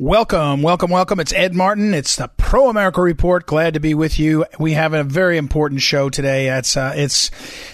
[0.00, 1.18] Welcome, welcome, welcome.
[1.18, 1.92] It's Ed Martin.
[1.92, 3.44] It's the Pro America Report.
[3.44, 4.46] Glad to be with you.
[4.56, 6.56] We have a very important show today.
[6.56, 7.32] It's uh, it's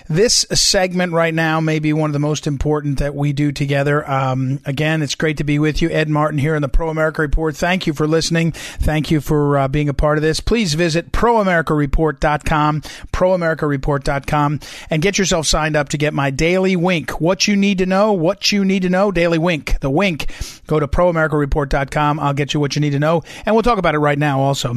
[0.09, 4.11] this segment right now may be one of the most important that we do together.
[4.11, 7.21] Um, again, it's great to be with you, Ed Martin, here in the Pro America
[7.21, 7.55] Report.
[7.55, 8.53] Thank you for listening.
[8.53, 10.41] Thank you for uh, being a part of this.
[10.41, 17.21] Please visit proamericareport.com, proamericareport.com, and get yourself signed up to get my daily wink.
[17.21, 19.79] What you need to know, what you need to know, daily wink.
[19.81, 20.33] The wink.
[20.67, 23.23] Go to proamericareport.com I'll get you what you need to know.
[23.47, 24.75] And we'll talk about it right now also.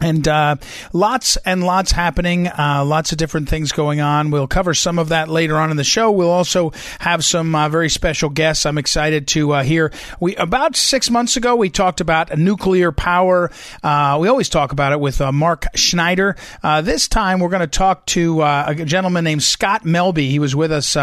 [0.00, 0.56] And uh,
[0.92, 4.30] lots and lots happening, uh, lots of different things going on.
[4.30, 6.10] We'll cover some of that later on in the show.
[6.10, 8.64] We'll also have some uh, very special guests.
[8.64, 9.92] I'm excited to uh, hear.
[10.18, 13.50] We about six months ago we talked about nuclear power.
[13.82, 16.36] Uh, we always talk about it with uh, Mark Schneider.
[16.82, 20.30] this time we're going to talk to a gentleman named Scott Melbye.
[20.30, 20.96] He was with us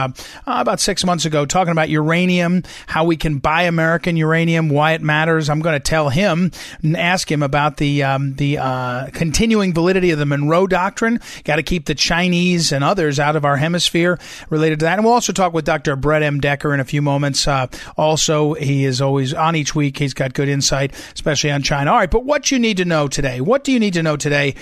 [0.46, 5.02] about six months ago talking about uranium, how we can buy American uranium, why it
[5.02, 5.50] matters.
[5.50, 6.52] I'm going to tell him
[6.82, 11.20] and ask him about the um, the uh, continuing validity of the Monroe Doctrine.
[11.44, 14.18] Got to keep the Chinese and others out of our hemisphere
[14.50, 14.98] related to that.
[14.98, 15.96] And we'll also talk with Dr.
[15.96, 16.40] Brett M.
[16.40, 17.48] Decker in a few moments.
[17.48, 19.98] Uh, also, he is always on each week.
[19.98, 21.92] He's got good insight, especially on China.
[21.92, 23.42] All right, but what you need to know today?
[23.42, 24.56] What do you need to know today?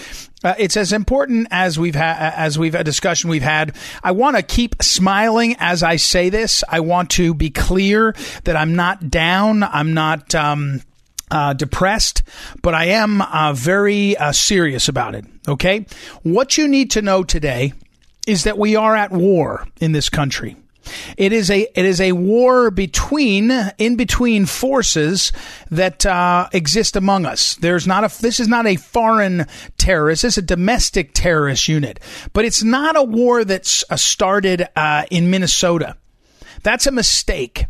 [0.44, 3.76] Uh, it's as important as we've had as we've a discussion we've had.
[4.04, 6.64] I want to keep smiling as I say this.
[6.70, 9.64] I want to be clear that I'm not down.
[9.64, 10.36] I'm not.
[10.36, 10.82] Um,
[11.36, 12.24] uh, depressed,
[12.62, 15.26] but I am uh, very uh, serious about it.
[15.50, 15.86] Okay?
[16.24, 17.74] What you need to know today
[18.26, 20.56] is that we are at war in this country.
[21.18, 25.34] It is a it is a war between in between forces
[25.72, 27.56] that uh, exist among us.
[27.56, 30.22] There's not a this is not a foreign terrorist.
[30.22, 32.00] This is a domestic terrorist unit,
[32.34, 35.98] but it's not a war that's uh, started uh, in Minnesota.
[36.66, 37.68] That's a mistake.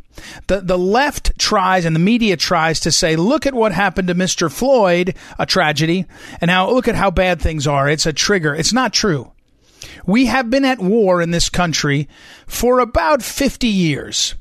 [0.48, 4.16] The, the left tries and the media tries to say, look at what happened to
[4.16, 4.50] Mr.
[4.50, 6.06] Floyd, a tragedy,
[6.40, 7.90] and now look at how bad things are.
[7.90, 8.56] It's a trigger.
[8.56, 9.34] It's not true.
[10.06, 12.08] We have been at war in this country
[12.48, 14.34] for about 50 years.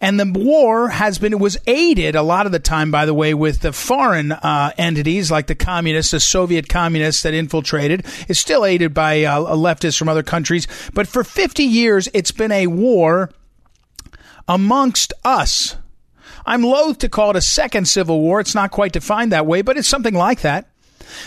[0.00, 3.14] And the war has been, it was aided a lot of the time, by the
[3.14, 8.06] way, with the foreign uh, entities like the communists, the Soviet communists that infiltrated.
[8.28, 10.68] It's still aided by uh, leftists from other countries.
[10.94, 13.30] But for 50 years, it's been a war
[14.48, 15.76] amongst us.
[16.44, 18.40] I'm loath to call it a second civil war.
[18.40, 20.68] It's not quite defined that way, but it's something like that.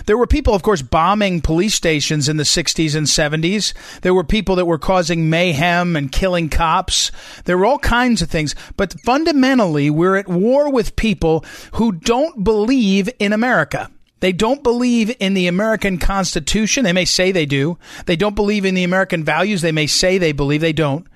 [0.05, 3.73] There were people, of course, bombing police stations in the 60s and 70s.
[4.01, 7.11] There were people that were causing mayhem and killing cops.
[7.45, 8.55] There were all kinds of things.
[8.77, 13.89] But fundamentally, we're at war with people who don't believe in America.
[14.19, 16.83] They don't believe in the American Constitution.
[16.83, 17.77] They may say they do.
[18.05, 19.61] They don't believe in the American values.
[19.61, 21.07] They may say they believe they don't.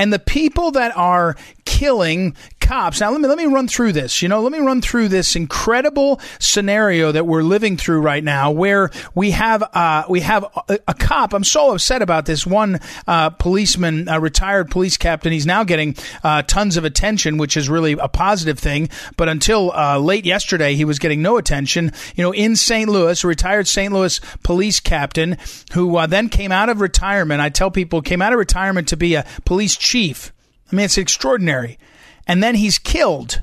[0.00, 1.36] And the people that are
[1.70, 3.00] killing cops.
[3.00, 4.22] Now let me let me run through this.
[4.22, 8.50] You know, let me run through this incredible scenario that we're living through right now,
[8.50, 11.32] where we have uh, we have a, a, cop.
[11.32, 15.32] I'm so upset about this one uh, policeman, a retired police captain.
[15.32, 15.94] He's now getting
[16.24, 18.88] uh, tons of attention, which is really a positive thing.
[19.16, 21.92] But until uh, late yesterday, he was getting no attention.
[22.16, 22.90] You know, in St.
[22.90, 23.92] Louis, a retired St.
[23.92, 25.38] Louis police captain
[25.72, 27.40] who uh, then came out of retirement.
[27.40, 30.32] I tell people came out of retirement to be a police chief.
[30.70, 31.78] I mean, it's extraordinary
[32.26, 33.42] and then he's killed.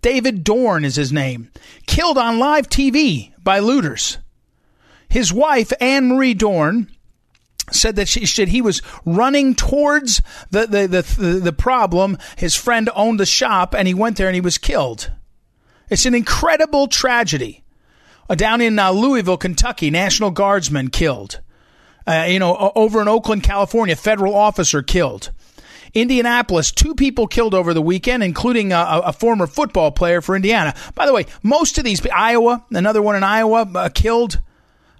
[0.00, 1.50] David Dorn is his name.
[1.86, 4.18] Killed on live TV by looters.
[5.08, 6.90] His wife, Anne Marie Dorn,
[7.70, 12.18] said that she said he was running towards the, the, the, the, problem.
[12.36, 15.12] His friend owned the shop and he went there and he was killed.
[15.90, 17.62] It's an incredible tragedy.
[18.28, 21.40] Uh, down in uh, Louisville, Kentucky, National Guardsman killed.
[22.06, 25.30] Uh, you know, over in Oakland, California, federal officer killed.
[25.94, 30.74] Indianapolis, two people killed over the weekend, including a, a, former football player for Indiana.
[30.94, 34.40] By the way, most of these, Iowa, another one in Iowa, uh, killed.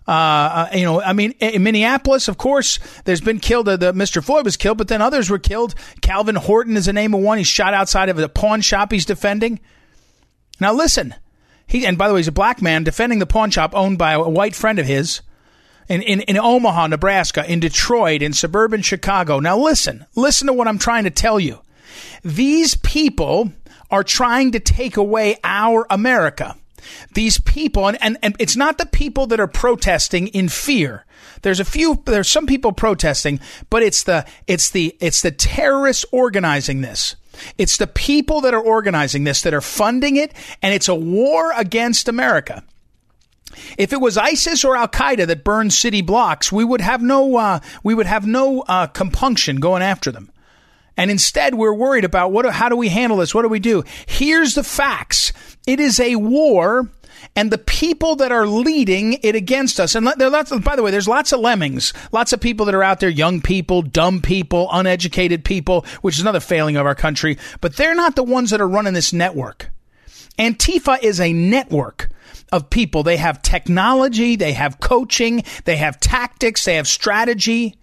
[0.07, 3.69] Uh, uh, you know, I mean, in Minneapolis, of course, there's been killed.
[3.69, 4.23] Uh, the Mr.
[4.23, 5.75] Floyd was killed, but then others were killed.
[6.03, 7.39] Calvin Horton is the name of one.
[7.39, 9.61] He's shot outside of a pawn shop he's defending.
[10.61, 11.15] Now listen,
[11.67, 14.13] he and by the way, he's a black man defending the pawn shop owned by
[14.13, 15.23] a white friend of his
[15.89, 19.39] in, in, in Omaha, Nebraska, in Detroit, in suburban Chicago.
[19.41, 21.61] Now listen, listen to what I'm trying to tell you.
[22.25, 23.53] These people
[23.91, 26.57] are trying to take away our America.
[27.15, 31.05] These people, and, and, and it's not the people that are protesting in fear.
[31.43, 33.41] There's a few, there's some people protesting,
[33.71, 37.17] but it's the, it's the, it's the terrorists organizing this.
[37.59, 41.53] It's the people that are organizing this that are funding it, and it's a war
[41.57, 42.63] against America.
[43.79, 47.37] If it was ISIS or Al Qaeda that burned city blocks, we would have no
[47.37, 50.31] uh, we would have no uh, compunction going after them.
[50.97, 53.35] And instead, we're worried about what, how do we handle this?
[53.35, 53.83] What do we do?
[54.07, 55.33] Here's the facts.
[55.67, 56.91] It is a war
[57.35, 59.95] and the people that are leading it against us.
[59.95, 62.75] And there lots of, by the way, there's lots of lemmings, lots of people that
[62.75, 66.95] are out there, young people, dumb people, uneducated people, which is another failing of our
[66.95, 69.71] country, but they're not the ones that are running this network.
[70.39, 72.09] Antifa is a network
[72.51, 73.03] of people.
[73.03, 77.77] They have technology, they have coaching, they have tactics, they have strategy.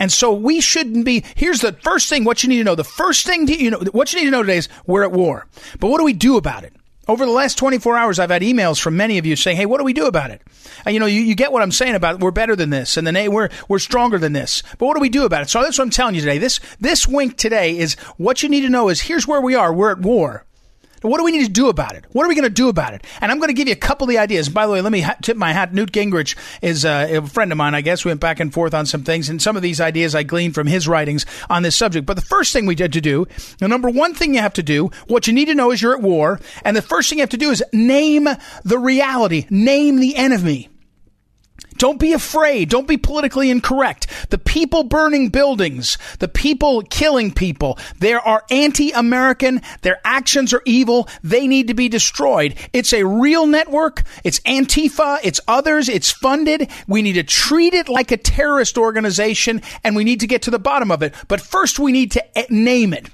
[0.00, 1.24] And so we shouldn't be.
[1.36, 2.24] Here's the first thing.
[2.24, 2.74] What you need to know.
[2.74, 3.80] The first thing to, you know.
[3.92, 5.46] What you need to know today is we're at war.
[5.78, 6.72] But what do we do about it?
[7.06, 9.78] Over the last 24 hours, I've had emails from many of you saying, "Hey, what
[9.78, 10.42] do we do about it?"
[10.86, 13.06] And, you know, you, you get what I'm saying about we're better than this, and
[13.06, 14.62] then hey, we're we're stronger than this.
[14.78, 15.50] But what do we do about it?
[15.50, 16.38] So that's what I'm telling you today.
[16.38, 19.72] This this wink today is what you need to know is here's where we are.
[19.72, 20.46] We're at war.
[21.02, 22.04] What do we need to do about it?
[22.12, 23.06] What are we going to do about it?
[23.20, 24.48] And I'm going to give you a couple of the ideas.
[24.48, 25.72] By the way, let me tip my hat.
[25.72, 27.74] Newt Gingrich is uh, a friend of mine.
[27.74, 30.14] I guess we went back and forth on some things, and some of these ideas
[30.14, 32.06] I gleaned from his writings on this subject.
[32.06, 33.26] But the first thing we did to do,
[33.58, 35.94] the number one thing you have to do, what you need to know is you're
[35.94, 38.28] at war, and the first thing you have to do is name
[38.64, 40.68] the reality, name the enemy.
[41.80, 42.68] Don't be afraid.
[42.68, 44.06] Don't be politically incorrect.
[44.28, 49.62] The people burning buildings, the people killing people, they are anti-American.
[49.80, 51.08] Their actions are evil.
[51.22, 52.56] They need to be destroyed.
[52.74, 54.02] It's a real network.
[54.24, 55.20] It's Antifa.
[55.24, 55.88] It's others.
[55.88, 56.68] It's funded.
[56.86, 60.50] We need to treat it like a terrorist organization and we need to get to
[60.50, 61.14] the bottom of it.
[61.28, 63.08] But first we need to name it.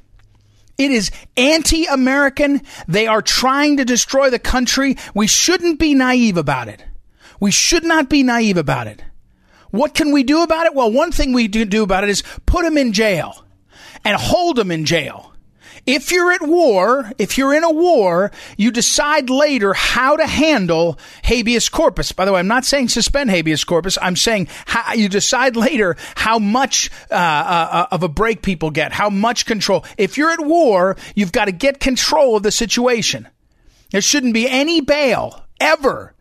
[0.76, 2.62] It is anti American.
[2.88, 4.96] They are trying to destroy the country.
[5.14, 6.82] We shouldn't be naive about it.
[7.40, 9.02] We should not be naive about it.
[9.70, 10.74] What can we do about it?
[10.74, 13.44] Well, one thing we do, do about it is put them in jail
[14.04, 15.32] and hold them in jail.
[15.86, 20.98] If you're at war, if you're in a war, you decide later how to handle
[21.22, 22.10] habeas corpus.
[22.10, 23.96] By the way, I'm not saying suspend habeas corpus.
[24.02, 28.92] I'm saying how, you decide later how much uh, uh, of a break people get,
[28.92, 29.84] how much control.
[29.96, 33.28] If you're at war, you've got to get control of the situation.
[33.92, 36.15] There shouldn't be any bail ever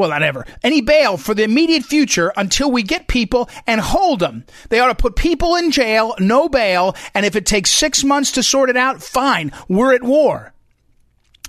[0.00, 4.20] well, not ever, any bail for the immediate future until we get people and hold
[4.20, 4.46] them.
[4.70, 8.32] They ought to put people in jail, no bail, and if it takes six months
[8.32, 9.52] to sort it out, fine.
[9.68, 10.54] We're at war.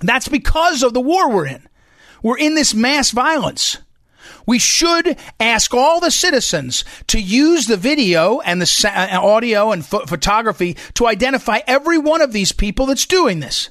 [0.02, 1.66] That's because of the war we're in.
[2.22, 3.78] We're in this mass violence.
[4.46, 9.82] We should ask all the citizens to use the video and the uh, audio and
[9.82, 13.70] ph- photography to identify every one of these people that's doing this.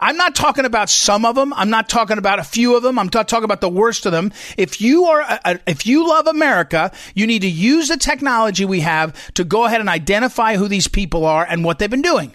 [0.00, 1.52] I'm not talking about some of them.
[1.54, 2.98] I'm not talking about a few of them.
[2.98, 4.32] I'm not talking about the worst of them.
[4.56, 8.64] If you are, a, a, if you love America, you need to use the technology
[8.64, 12.02] we have to go ahead and identify who these people are and what they've been
[12.02, 12.32] doing.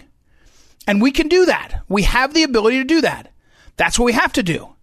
[0.86, 1.82] And we can do that.
[1.88, 3.32] We have the ability to do that.
[3.76, 4.73] That's what we have to do.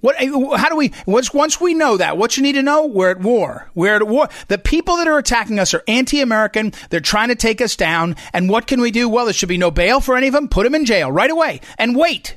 [0.00, 0.16] What?
[0.18, 0.92] Eh, how do we?
[1.06, 3.70] Once once we know that, what you need to know, we're at war.
[3.74, 4.28] We're at war.
[4.48, 6.72] The people that are attacking us are anti-American.
[6.90, 8.16] They're trying to take us down.
[8.32, 9.08] And what can we do?
[9.08, 10.48] Well, there should be no bail for any of them.
[10.48, 12.36] Put them in jail right away and wait.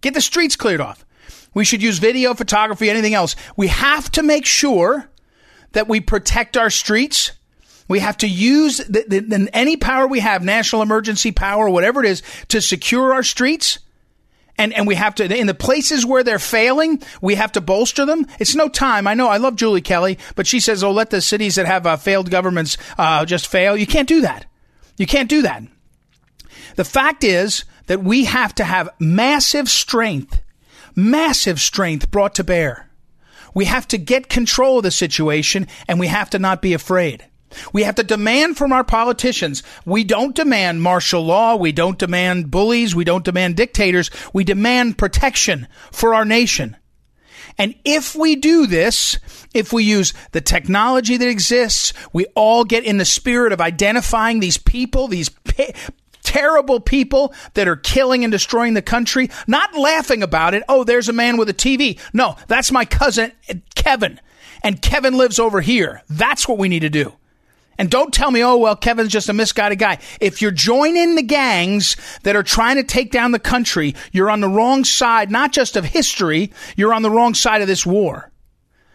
[0.00, 1.04] Get the streets cleared off.
[1.54, 3.34] We should use video, photography, anything else.
[3.56, 5.08] We have to make sure
[5.72, 7.32] that we protect our streets.
[7.88, 12.10] We have to use the, the, any power we have, national emergency power, whatever it
[12.10, 13.78] is, to secure our streets
[14.58, 18.04] and and we have to in the places where they're failing, we have to bolster
[18.04, 18.26] them.
[18.38, 19.06] It's no time.
[19.06, 21.86] I know I love Julie Kelly, but she says, "Oh, let the cities that have
[21.86, 24.46] uh, failed governments uh, just fail." You can't do that.
[24.96, 25.62] You can't do that.
[26.76, 30.42] The fact is that we have to have massive strength,
[30.94, 32.90] massive strength brought to bear.
[33.54, 37.24] We have to get control of the situation, and we have to not be afraid.
[37.72, 39.62] We have to demand from our politicians.
[39.84, 41.56] We don't demand martial law.
[41.56, 42.94] We don't demand bullies.
[42.94, 44.10] We don't demand dictators.
[44.32, 46.76] We demand protection for our nation.
[47.58, 49.18] And if we do this,
[49.52, 54.38] if we use the technology that exists, we all get in the spirit of identifying
[54.38, 55.30] these people, these
[56.22, 60.62] terrible people that are killing and destroying the country, not laughing about it.
[60.68, 61.98] Oh, there's a man with a TV.
[62.12, 63.32] No, that's my cousin,
[63.74, 64.20] Kevin.
[64.62, 66.02] And Kevin lives over here.
[66.08, 67.14] That's what we need to do.
[67.78, 69.98] And don't tell me, oh, well, Kevin's just a misguided guy.
[70.20, 74.40] If you're joining the gangs that are trying to take down the country, you're on
[74.40, 78.32] the wrong side, not just of history, you're on the wrong side of this war.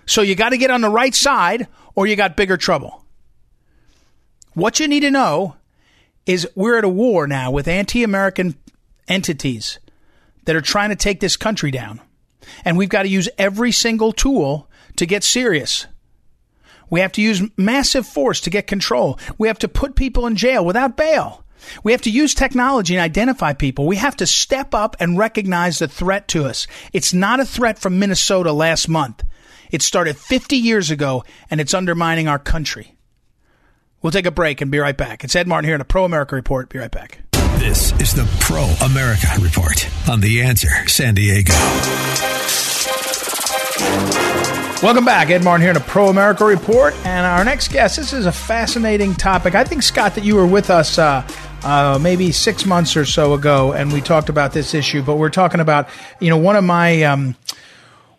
[0.05, 3.05] So you got to get on the right side or you got bigger trouble.
[4.53, 5.55] What you need to know
[6.25, 8.55] is we're at a war now with anti-American
[9.07, 9.79] entities
[10.43, 12.01] that are trying to take this country down.
[12.65, 15.87] And we've got to use every single tool to get serious.
[16.89, 19.19] We have to use massive force to get control.
[19.37, 21.43] We have to put people in jail without bail.
[21.83, 23.87] We have to use technology and identify people.
[23.87, 26.67] We have to step up and recognize the threat to us.
[26.91, 29.23] It's not a threat from Minnesota last month.
[29.71, 32.95] It started 50 years ago and it's undermining our country.
[34.01, 35.23] We'll take a break and be right back.
[35.23, 36.69] It's Ed Martin here in a Pro America Report.
[36.69, 37.19] Be right back.
[37.57, 41.53] This is the Pro America Report on The Answer San Diego.
[44.81, 45.29] Welcome back.
[45.29, 46.93] Ed Martin here in a Pro America Report.
[47.05, 49.55] And our next guest, this is a fascinating topic.
[49.55, 51.25] I think, Scott, that you were with us uh,
[51.63, 55.29] uh, maybe six months or so ago, and we talked about this issue, but we're
[55.29, 55.87] talking about,
[56.19, 57.03] you know, one of my.
[57.03, 57.35] Um,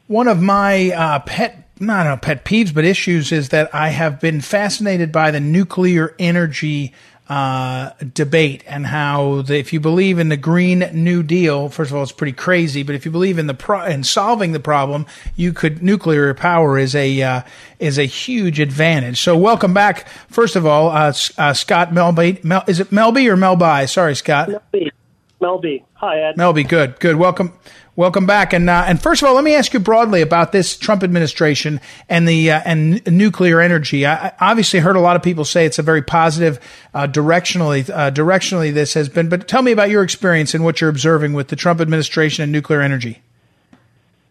[0.06, 4.20] one of my uh, pet not know, pet peeves, but issues is that I have
[4.20, 6.92] been fascinated by the nuclear energy
[7.28, 11.96] uh, debate and how the, if you believe in the Green New Deal, first of
[11.96, 12.82] all, it's pretty crazy.
[12.82, 16.78] But if you believe in the pro- in solving the problem, you could nuclear power
[16.78, 17.42] is a uh,
[17.78, 19.20] is a huge advantage.
[19.20, 20.06] So welcome back.
[20.28, 22.44] First of all, uh, uh Scott Melbye.
[22.44, 23.88] Mel, is it Melbye or Melbye?
[23.88, 24.48] Sorry, Scott.
[24.48, 24.90] Melbye.
[25.44, 25.84] Melbye.
[25.94, 26.36] Hi, Ed.
[26.36, 26.66] Melbye.
[26.66, 26.98] Good.
[27.00, 27.16] Good.
[27.16, 27.52] Welcome.
[27.96, 30.76] Welcome back, and uh, and first of all, let me ask you broadly about this
[30.76, 34.04] Trump administration and the uh, and n- nuclear energy.
[34.04, 36.58] I, I, obviously heard a lot of people say it's a very positive
[36.92, 39.28] uh, directionally uh, directionally this has been.
[39.28, 42.50] But tell me about your experience and what you're observing with the Trump administration and
[42.50, 43.22] nuclear energy.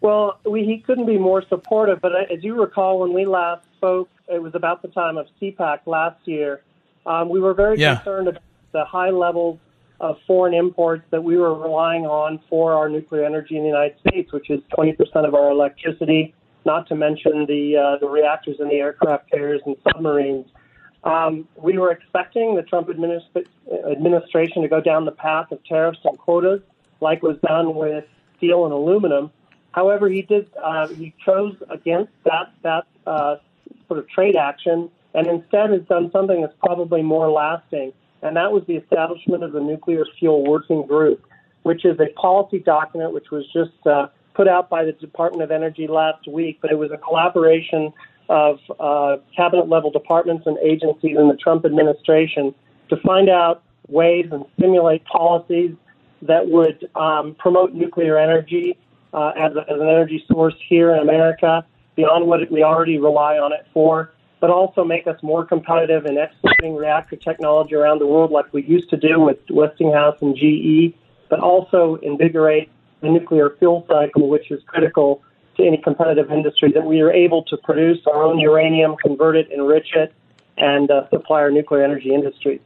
[0.02, 2.02] Well, we, he couldn't be more supportive.
[2.02, 5.26] But uh, as you recall, when we last spoke, it was about the time of
[5.40, 6.60] CPAC last year.
[7.06, 7.96] Um, we were very yeah.
[7.96, 8.42] concerned about
[8.72, 9.58] the high levels
[10.00, 13.98] of foreign imports that we were relying on for our nuclear energy in the United
[14.00, 14.96] States, which is 20%
[15.26, 16.34] of our electricity,
[16.64, 20.46] not to mention the, uh, the reactors in the aircraft carriers and submarines.
[21.04, 23.46] Um, we were expecting the Trump administ-
[23.90, 26.60] administration to go down the path of tariffs and quotas,
[27.00, 28.04] like was done with
[28.38, 29.30] steel and aluminum.
[29.72, 33.36] However, he did uh, he chose against that that uh,
[33.88, 37.92] sort of trade action, and instead has done something that's probably more lasting
[38.24, 41.26] and that was the establishment of the Nuclear Fuel Working Group,
[41.62, 45.50] which is a policy document which was just uh, put out by the Department of
[45.50, 47.92] Energy last week, but it was a collaboration
[48.30, 52.54] of uh, cabinet level departments and agencies in the Trump administration
[52.88, 55.72] to find out ways and stimulate policies
[56.22, 58.78] that would um, promote nuclear energy
[59.12, 61.64] uh, as, a, as an energy source here in America
[61.94, 64.13] beyond what we already rely on it for
[64.44, 68.62] but also make us more competitive in exporting reactor technology around the world like we
[68.62, 70.94] used to do with Westinghouse and GE,
[71.30, 72.68] but also invigorate
[73.00, 75.22] the nuclear fuel cycle, which is critical
[75.56, 79.50] to any competitive industry, that we are able to produce our own uranium, convert it,
[79.50, 80.12] enrich it,
[80.58, 82.60] and uh, supply our nuclear energy industry.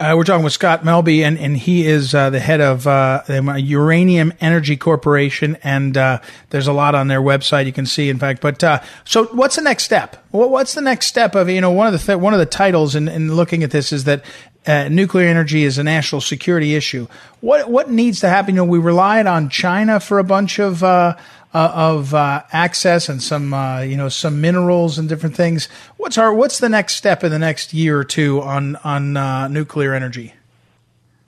[0.00, 3.22] Uh, we're talking with Scott Melbye, and, and he is uh, the head of uh,
[3.28, 8.10] Uranium Energy Corporation, and uh, there's a lot on their website you can see.
[8.10, 10.16] In fact, but uh, so what's the next step?
[10.32, 12.96] What's the next step of you know one of the th- one of the titles
[12.96, 14.24] in, in looking at this is that
[14.66, 17.06] uh, nuclear energy is a national security issue.
[17.40, 18.56] What what needs to happen?
[18.56, 20.82] You know, we relied on China for a bunch of
[21.54, 25.68] uh, of uh, access and some uh, you know some minerals and different things.
[25.96, 29.48] What's our what's the next step in the next year or two on on uh,
[29.48, 30.34] nuclear energy?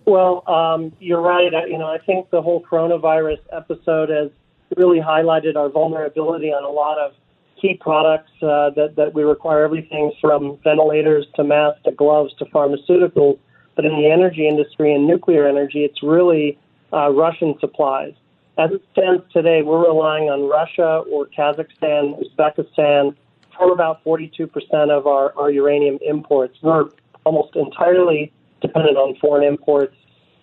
[0.04, 1.52] Well, um, you're right.
[1.54, 4.30] I, you know, I think the whole coronavirus episode has
[4.76, 7.12] really highlighted our vulnerability on a lot of
[7.60, 12.44] key products uh, that that we require everything from ventilators to masks to gloves to
[12.46, 13.38] pharmaceuticals.
[13.76, 16.58] But in the energy industry and nuclear energy, it's really
[16.92, 18.14] uh, Russian supplies.
[18.58, 23.14] As it stands today, we're relying on Russia or Kazakhstan, Uzbekistan
[23.56, 24.48] for about 42%
[24.90, 26.56] of our, our uranium imports.
[26.62, 26.86] We're
[27.24, 28.32] almost entirely
[28.62, 29.94] dependent on foreign imports,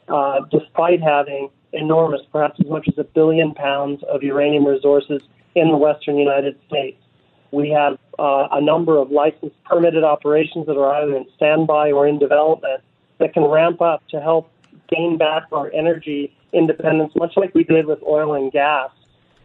[0.10, 5.24] uh, despite having enormous, perhaps as much as a billion pounds of uranium resources
[5.56, 7.02] in the western United States.
[7.50, 12.08] We have uh, a number of licensed permitted operations that are either in standby or
[12.08, 12.82] in development
[13.18, 14.52] that can ramp up to help
[14.88, 18.92] gain back our energy independence, much like we did with oil and gas,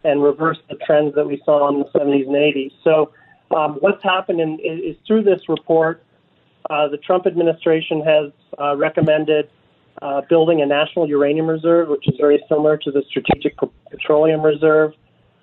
[0.03, 2.71] and reverse the trends that we saw in the 70s and 80s.
[2.83, 3.11] So,
[3.55, 6.03] um, what's happened is, through this report,
[6.69, 9.49] uh, the Trump administration has uh, recommended
[10.01, 13.55] uh, building a national uranium reserve, which is very similar to the Strategic
[13.89, 14.93] Petroleum Reserve.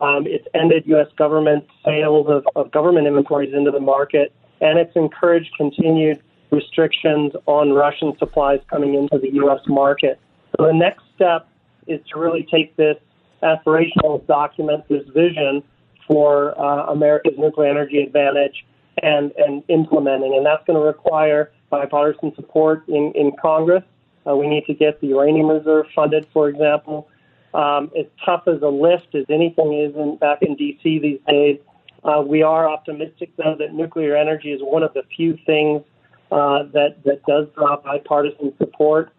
[0.01, 1.09] Um, it's ended U.S.
[1.17, 7.73] government sales of, of government inventories into the market, and it's encouraged continued restrictions on
[7.73, 9.61] Russian supplies coming into the U.S.
[9.67, 10.21] market.
[10.57, 11.49] So the next step
[11.87, 12.97] is to really take this
[13.43, 15.63] aspirational document, this vision
[16.07, 18.65] for uh, America's nuclear energy advantage,
[19.03, 20.35] and, and implementing.
[20.37, 23.83] And that's going to require bipartisan support in, in Congress.
[24.27, 27.09] Uh, we need to get the uranium reserve funded, for example.
[27.55, 30.99] Um, as tough as a lift as anything is in, back in D.C.
[30.99, 31.59] these days,
[32.05, 35.83] uh, we are optimistic, though, that nuclear energy is one of the few things
[36.31, 39.13] uh, that that does draw bipartisan support.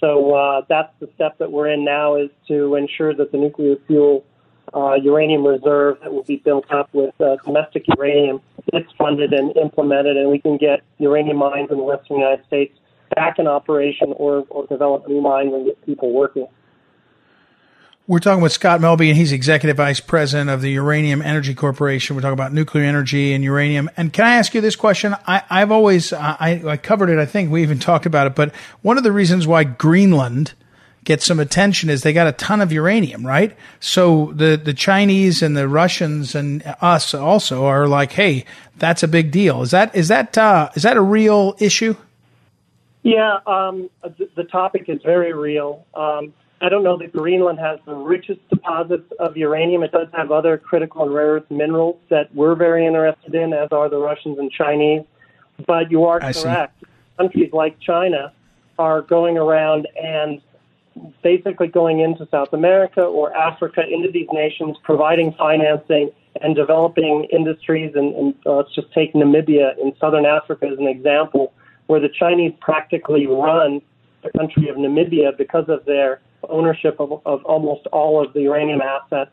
[0.00, 3.76] So uh, that's the step that we're in now is to ensure that the nuclear
[3.86, 4.24] fuel
[4.74, 8.40] uh, uranium reserve that will be built up with uh, domestic uranium
[8.72, 12.78] is funded and implemented, and we can get uranium mines in the western United States
[13.14, 16.46] back in operation or, or develop new mines and get people working.
[18.10, 22.16] We're talking with Scott Melbye, and he's executive vice president of the Uranium Energy Corporation.
[22.16, 23.88] We're talking about nuclear energy and uranium.
[23.96, 25.14] And can I ask you this question?
[25.28, 27.20] I, have always I, I covered it.
[27.20, 28.34] I think we even talked about it.
[28.34, 28.52] But
[28.82, 30.54] one of the reasons why Greenland
[31.04, 33.56] gets some attention is they got a ton of uranium, right?
[33.78, 38.44] So the the Chinese and the Russians and us also are like, hey,
[38.76, 39.62] that's a big deal.
[39.62, 41.94] Is that is that uh, is that a real issue?
[43.04, 45.86] Yeah, um, the, the, topic is very real.
[45.94, 49.82] Um, I don't know that Greenland has the richest deposits of uranium.
[49.82, 53.68] It does have other critical and rare earth minerals that we're very interested in, as
[53.72, 55.02] are the Russians and Chinese.
[55.66, 56.80] But you are I correct.
[56.80, 56.86] See.
[57.16, 58.32] Countries like China
[58.78, 60.40] are going around and
[61.22, 66.10] basically going into South America or Africa, into these nations, providing financing
[66.42, 67.92] and developing industries.
[67.94, 71.52] And, and uh, let's just take Namibia in southern Africa as an example,
[71.86, 73.80] where the Chinese practically run
[74.22, 78.80] the country of Namibia because of their ownership of, of almost all of the uranium
[78.80, 79.30] assets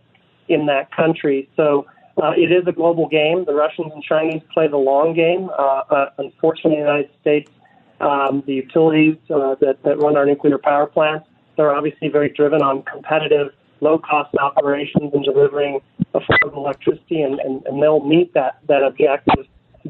[0.48, 1.50] in that country.
[1.56, 1.86] So
[2.22, 3.46] uh, it is a global game.
[3.46, 5.50] The Russians and Chinese play the long game.
[5.50, 7.52] Uh, uh, unfortunately, the United States,
[8.00, 12.62] um, the utilities uh, that, that run our nuclear power plants, they're obviously very driven
[12.62, 13.48] on competitive,
[13.82, 15.80] low-cost operations and delivering
[16.14, 19.46] affordable electricity, and, and, and they'll meet that, that objective.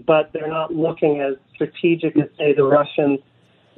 [0.06, 3.20] But they're not looking as strategic as, say, the Russians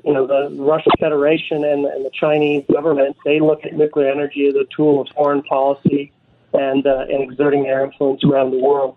[0.04, 4.48] you know, the Russian Federation and, and the Chinese government, they look at nuclear energy
[4.48, 6.12] as a tool of foreign policy
[6.54, 8.96] and, uh, and exerting their influence around the world.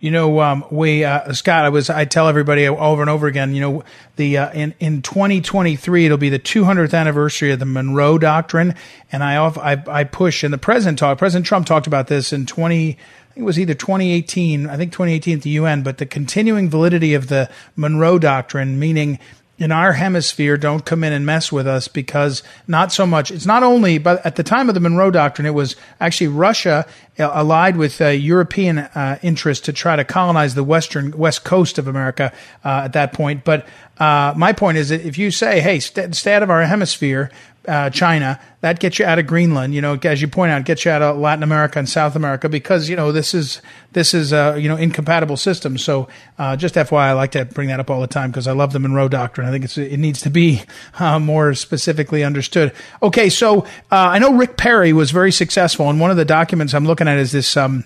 [0.00, 3.54] You know, um, we uh, Scott, I was I tell everybody over and over again.
[3.54, 3.84] You know,
[4.16, 8.74] the uh, in in 2023 it'll be the 200th anniversary of the Monroe Doctrine,
[9.12, 10.42] and I I, I push.
[10.42, 11.18] And the president talk.
[11.18, 12.98] President Trump talked about this in 20
[13.32, 16.68] I think it was either 2018, I think 2018 at the UN, but the continuing
[16.68, 19.18] validity of the Monroe Doctrine, meaning
[19.62, 23.46] in our hemisphere don't come in and mess with us because not so much it's
[23.46, 26.86] not only but at the time of the monroe doctrine it was actually russia
[27.18, 31.78] uh, allied with uh, european uh, interests to try to colonize the western west coast
[31.78, 32.32] of america
[32.64, 33.44] uh, at that point.
[33.44, 33.66] But
[33.98, 37.30] uh, my point is that if you say hey st- stay out of our hemisphere
[37.66, 38.40] uh, China.
[38.60, 39.74] That gets you out of Greenland.
[39.74, 42.48] You know, as you point out, gets you out of Latin America and South America
[42.48, 43.60] because you know this is
[43.92, 45.82] this is uh, you know incompatible systems.
[45.82, 48.52] So uh, just FYI, I like to bring that up all the time because I
[48.52, 49.46] love the Monroe Doctrine.
[49.46, 50.62] I think it's it needs to be
[50.98, 52.72] uh, more specifically understood.
[53.02, 56.74] Okay, so uh, I know Rick Perry was very successful, and one of the documents
[56.74, 57.56] I'm looking at is this.
[57.56, 57.84] Um,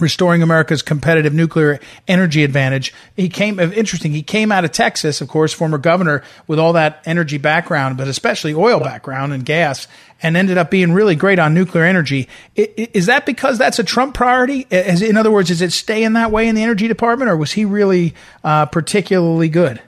[0.00, 1.78] restoring America's competitive nuclear
[2.08, 2.92] energy advantage.
[3.16, 7.02] He came, interesting, he came out of Texas, of course, former governor with all that
[7.06, 9.86] energy background, but especially oil background and gas,
[10.22, 12.28] and ended up being really great on nuclear energy.
[12.56, 14.66] Is that because that's a Trump priority?
[14.70, 17.64] In other words, is it staying that way in the energy department, or was he
[17.64, 19.80] really uh, particularly good?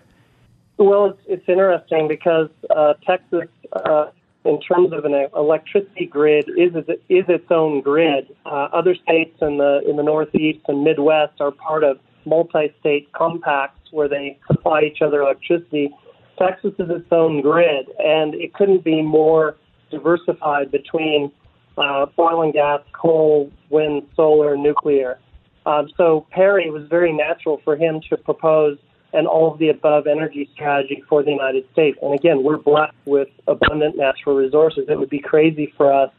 [0.78, 4.10] Well, it's, it's interesting because uh, Texas uh,
[4.46, 6.74] in terms of an electricity grid is
[7.08, 8.34] is its own grid.
[8.44, 13.92] Uh, other states in the in the Northeast and Midwest are part of multi-state compacts
[13.92, 15.94] where they supply each other electricity.
[16.38, 19.56] Texas is its own grid, and it couldn't be more
[19.90, 21.30] diversified between
[21.78, 25.18] uh, oil and gas, coal, wind, solar, nuclear.
[25.66, 28.78] Um, so Perry it was very natural for him to propose
[29.12, 31.98] and all of the above energy strategy for the United States.
[32.02, 34.84] And again, we're blessed with abundant natural resources.
[34.88, 36.10] It would be crazy for us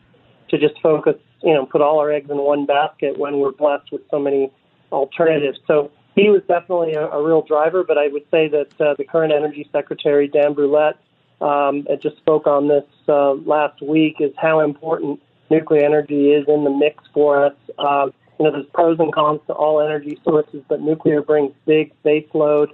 [0.49, 3.91] to just focus, you know, put all our eggs in one basket when we're blessed
[3.91, 4.51] with so many
[4.91, 5.59] alternatives.
[5.67, 9.03] So he was definitely a, a real driver, but I would say that uh, the
[9.03, 10.95] current Energy Secretary, Dan Brouillette,
[11.41, 15.19] um, just spoke on this uh, last week, is how important
[15.51, 17.53] nuclear energy is in the mix for us.
[17.77, 21.91] Um, you know, there's pros and cons to all energy sources, but nuclear brings big
[22.03, 22.69] baseload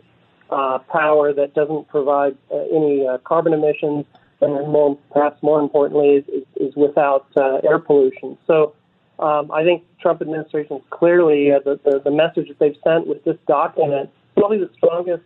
[0.49, 4.05] uh, power that doesn't provide uh, any uh, carbon emissions,
[4.41, 8.37] and more, perhaps more importantly, is, is, is without uh, air pollution.
[8.45, 8.75] So
[9.19, 13.07] um, I think Trump administration is clearly uh, the, the, the message that they've sent
[13.07, 15.23] with this document, probably the strongest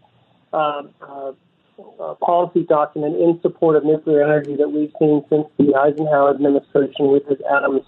[0.54, 1.32] um, uh,
[2.00, 7.08] uh, policy document in support of nuclear energy that we've seen since the Eisenhower administration
[7.08, 7.84] with his Atoms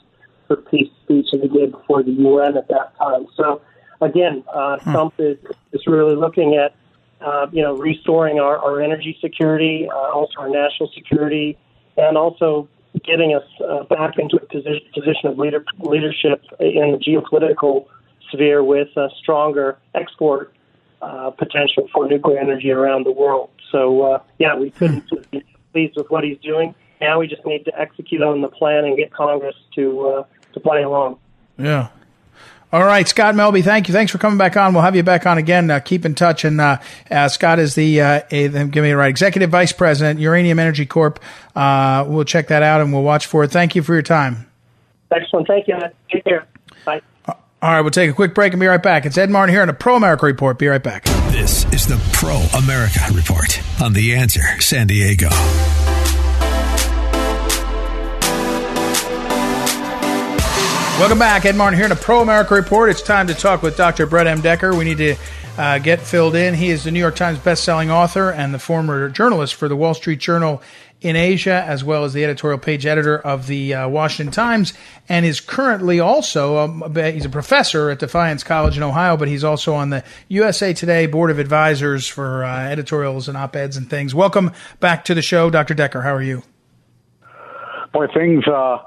[0.49, 3.27] for Peace speech he gave before the UN at that time.
[3.37, 3.61] So
[4.01, 4.91] again, uh, hmm.
[4.91, 5.37] Trump is,
[5.71, 6.75] is really looking at
[7.21, 11.57] uh, you know, restoring our, our energy security, uh, also our national security,
[11.97, 12.67] and also
[13.03, 17.85] getting us uh, back into a position, position of leader, leadership in the geopolitical
[18.31, 20.53] sphere with a stronger export
[21.01, 23.49] uh, potential for nuclear energy around the world.
[23.71, 26.73] So, uh, yeah, we couldn't be pleased with what he's doing.
[27.01, 30.59] Now we just need to execute on the plan and get Congress to uh, to
[30.59, 31.17] play along.
[31.57, 31.89] Yeah.
[32.71, 33.93] All right, Scott Melbye, thank you.
[33.93, 34.73] Thanks for coming back on.
[34.73, 35.71] We'll have you back on again.
[35.71, 36.45] Uh, keep in touch.
[36.45, 36.77] And uh,
[37.09, 40.85] uh, Scott is the, uh, a, give me it right, Executive Vice President, Uranium Energy
[40.85, 41.19] Corp.
[41.55, 43.49] Uh, we'll check that out and we'll watch for it.
[43.49, 44.45] Thank you for your time.
[45.11, 45.47] Excellent.
[45.47, 45.79] Thank you.
[46.11, 46.45] Take care.
[46.85, 47.01] Bye.
[47.27, 49.07] All right, we'll take a quick break and be right back.
[49.07, 50.59] It's Ed Martin here on a Pro America Report.
[50.59, 51.05] Be right back.
[51.31, 55.29] This is the Pro America Report on The Answer San Diego.
[60.99, 61.45] Welcome back.
[61.45, 62.89] Ed Martin here in a Pro America Report.
[62.89, 64.05] It's time to talk with Dr.
[64.05, 64.41] Brett M.
[64.41, 64.75] Decker.
[64.75, 65.15] We need to
[65.57, 66.53] uh, get filled in.
[66.53, 69.93] He is the New York Times best-selling author and the former journalist for the Wall
[69.93, 70.61] Street Journal
[70.99, 74.73] in Asia, as well as the editorial page editor of the uh, Washington Times,
[75.07, 79.45] and is currently also um, he's a professor at Defiance College in Ohio, but he's
[79.45, 84.13] also on the USA Today board of advisors for uh, editorials and op-eds and things.
[84.13, 85.75] Welcome back to the show, Dr.
[85.75, 86.01] Decker.
[86.01, 86.43] How are you?
[87.93, 88.79] Boy, things uh,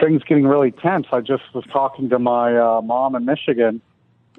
[0.00, 1.06] things getting really tense.
[1.12, 3.80] I just was talking to my uh, mom in Michigan,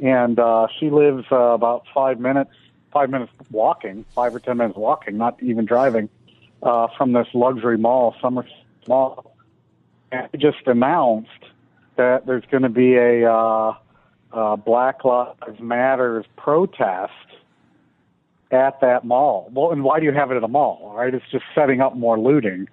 [0.02, 2.52] and uh, she lives uh, about five minutes,
[2.92, 6.10] five minutes walking, five or ten minutes walking, not even driving,
[6.64, 8.46] uh, from this luxury mall, Summer
[8.88, 9.36] Mall.
[10.12, 11.30] And just announced
[11.96, 13.74] that there's going to be a uh,
[14.34, 17.14] uh, Black Lives Matters protest
[18.52, 19.50] at that mall.
[19.54, 20.94] Well, and why do you have it at a mall?
[20.96, 21.14] Right?
[21.14, 22.68] It's just setting up more looting.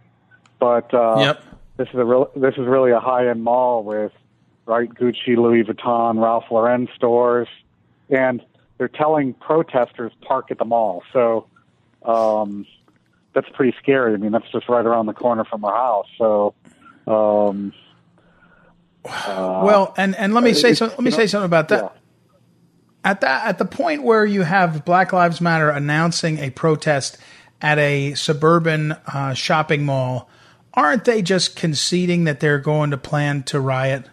[0.59, 1.45] But uh, yep
[1.79, 4.13] this is a real, this is really a high end mall with
[4.67, 7.49] right Gucci, Louis Vuitton, Ralph Lauren stores,
[8.11, 8.43] and
[8.77, 11.03] they're telling protesters park at the mall.
[11.13, 11.47] So
[12.05, 12.67] um,
[13.33, 14.13] that's pretty scary.
[14.13, 16.07] I mean, that's just right around the corner from our house.
[16.19, 16.55] So.
[17.07, 17.73] Um,
[19.05, 21.83] uh, well, and, and let me say so, let me say something about that.
[21.83, 21.91] Yeah.
[23.05, 27.17] At that at the point where you have Black Lives Matter announcing a protest
[27.63, 30.29] at a suburban uh, shopping mall,
[30.75, 34.05] aren't they just conceding that they're going to plan to riot?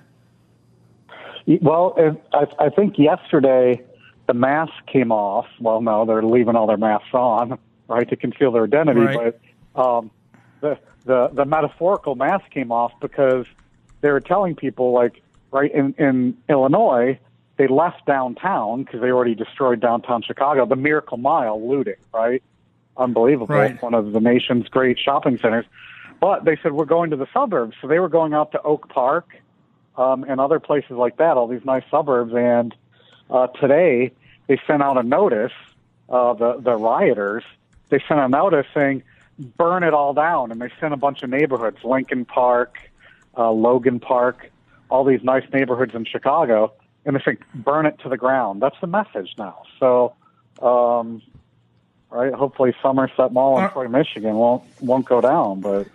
[1.62, 3.84] Well, I, I think yesterday
[4.28, 5.46] the mask came off.
[5.60, 9.02] Well, no, they're leaving all their masks on, right, to conceal their identity.
[9.02, 9.36] Right.
[9.76, 10.12] But um,
[10.62, 13.46] the the the metaphorical mask came off because
[14.02, 17.20] they were telling people, like, right in in Illinois,
[17.58, 22.42] they left downtown because they already destroyed downtown Chicago, the Miracle Mile looting, right?
[22.98, 23.82] Unbelievable, right.
[23.84, 25.66] one of the nation's great shopping centers.
[26.20, 28.90] But they said we're going to the suburbs, so they were going out to Oak
[28.90, 29.36] Park
[29.98, 32.34] um, and other places like that, all these nice suburbs.
[32.34, 32.76] And
[33.30, 34.12] uh, today
[34.48, 35.52] they sent out a notice.
[36.08, 37.44] Uh, the the rioters
[37.90, 39.02] they sent a notice saying
[39.40, 42.78] burn it all down, and they sent a bunch of neighborhoods, Lincoln Park,
[43.38, 44.52] uh, Logan Park,
[44.90, 46.74] all these nice neighborhoods in Chicago,
[47.06, 48.62] and they say burn it to the ground.
[48.62, 49.64] That's the message now.
[49.80, 50.14] So.
[50.62, 51.22] Um,
[52.10, 52.34] right?
[52.34, 55.88] Hopefully, Somerset Mall in Troy, Michigan won't won't go down, but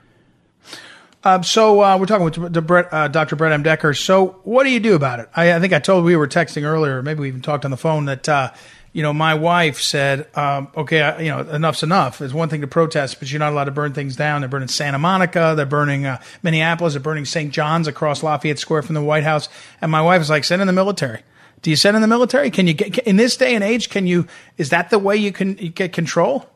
[1.23, 3.37] um, so uh, we're talking with Brett, uh, Dr.
[3.37, 3.63] Brett M.
[3.63, 3.93] Decker.
[3.93, 5.29] So what do you do about it?
[5.37, 7.77] I, I, think I told we were texting earlier, maybe we even talked on the
[7.77, 8.53] phone that uh,
[8.95, 12.23] you know my wife said, um, okay, I, you know enough's enough.
[12.23, 14.41] It's one thing to protest, but you're not allowed to burn things down.
[14.41, 17.53] They're burning Santa Monica, they're burning uh, Minneapolis, they're burning St.
[17.53, 19.51] John's across Lafayette Square from the White House.
[19.83, 21.23] And my wife is like, send in the military.
[21.61, 22.51] Do you send in the military?
[22.51, 23.91] Can you get in this day and age?
[23.91, 24.27] Can you?
[24.57, 26.47] Is that the way you can get control?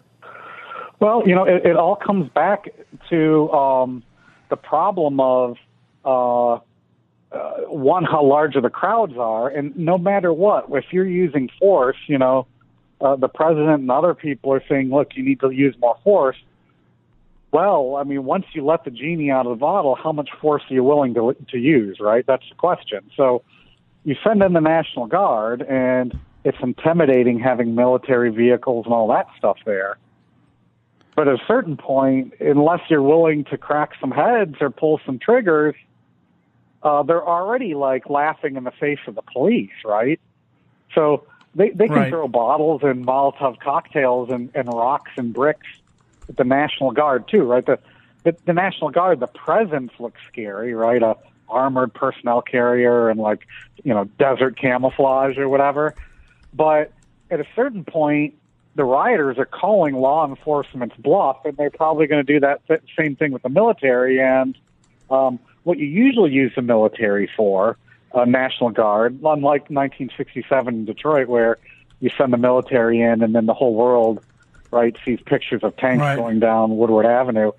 [1.00, 2.68] Well, you know, it, it all comes back
[3.10, 3.52] to.
[3.52, 4.02] Um,
[4.48, 5.56] the problem of
[6.04, 6.58] uh, uh,
[7.68, 12.18] one how large the crowds are, and no matter what, if you're using force, you
[12.18, 12.46] know,
[13.00, 16.36] uh, the president and other people are saying, look, you need to use more force.
[17.50, 20.62] Well, I mean, once you let the genie out of the bottle, how much force
[20.70, 21.98] are you willing to to use?
[22.00, 23.10] Right, that's the question.
[23.16, 23.42] So,
[24.04, 29.26] you send in the National Guard, and it's intimidating having military vehicles and all that
[29.38, 29.96] stuff there.
[31.16, 35.18] But at a certain point, unless you're willing to crack some heads or pull some
[35.18, 35.76] triggers,
[36.82, 40.20] uh, they're already like laughing in the face of the police, right?
[40.94, 42.10] So they they can right.
[42.10, 45.66] throw bottles and Molotov cocktails and, and rocks and bricks
[46.28, 47.64] at the National Guard too, right?
[47.64, 47.78] The,
[48.24, 51.02] the the National Guard, the presence looks scary, right?
[51.02, 51.16] A
[51.48, 53.46] armored personnel carrier and like
[53.82, 55.94] you know desert camouflage or whatever.
[56.52, 56.92] But
[57.30, 58.34] at a certain point,
[58.74, 62.82] the rioters are calling law enforcement's bluff, and they're probably going to do that th-
[62.98, 64.20] same thing with the military.
[64.20, 64.56] And
[65.10, 67.76] um, what you usually use the military for,
[68.12, 71.58] uh, National Guard, unlike 1967 in Detroit, where
[72.00, 74.24] you send the military in, and then the whole world,
[74.70, 76.16] right, sees pictures of tanks right.
[76.16, 77.52] going down Woodward Avenue.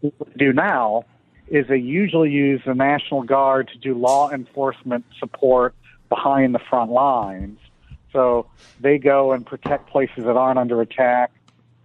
[0.00, 1.04] What they do now
[1.48, 5.74] is they usually use the National Guard to do law enforcement support
[6.08, 7.58] behind the front lines.
[8.12, 8.46] So
[8.80, 11.30] they go and protect places that aren't under attack.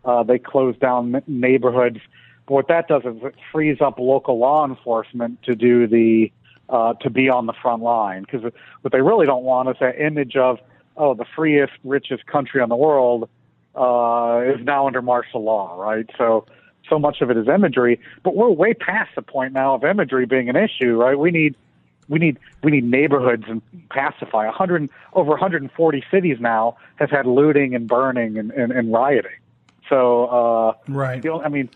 [0.05, 1.99] Uh, they close down neighborhoods.
[2.45, 6.31] But what that does is it frees up local law enforcement to do the
[6.69, 9.99] uh, to be on the front line because what they really don't want is that
[9.99, 10.59] image of
[10.97, 13.29] oh the freest, richest country on the world
[13.75, 16.09] uh, is now under martial law, right?
[16.17, 16.45] So
[16.89, 20.25] so much of it is imagery, but we're way past the point now of imagery
[20.25, 21.17] being an issue, right?
[21.17, 21.55] We need
[22.09, 24.45] we need we need neighborhoods and pacify.
[24.45, 29.31] 100 over 140 cities now have had looting and burning and, and, and rioting.
[29.89, 31.69] So uh, right, you know, I mean,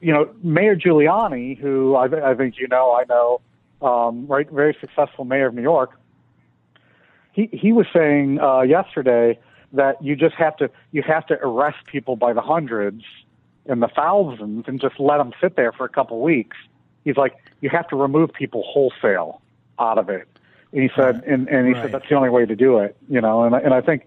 [0.00, 3.40] you know, Mayor Giuliani, who I, I think you know, I know,
[3.82, 5.98] um, right, very successful mayor of New York.
[7.32, 9.38] He he was saying uh, yesterday
[9.72, 13.02] that you just have to you have to arrest people by the hundreds
[13.66, 16.56] and the thousands and just let them sit there for a couple weeks.
[17.06, 19.40] He's like, you have to remove people wholesale
[19.78, 20.26] out of it.
[20.72, 21.84] And he said, and, and he right.
[21.84, 23.44] said that's the only way to do it, you know.
[23.44, 24.06] And and I think,